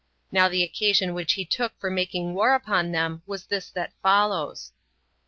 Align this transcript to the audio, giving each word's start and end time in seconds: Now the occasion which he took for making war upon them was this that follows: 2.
Now 0.31 0.49
the 0.49 0.63
occasion 0.63 1.13
which 1.13 1.33
he 1.33 1.45
took 1.45 1.79
for 1.79 1.91
making 1.91 2.33
war 2.33 2.55
upon 2.55 2.91
them 2.91 3.21
was 3.27 3.45
this 3.45 3.69
that 3.69 3.93
follows: 4.01 4.71
2. 4.75 4.75